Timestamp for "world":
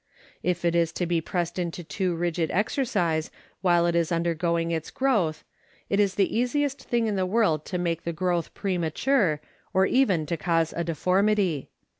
7.27-7.65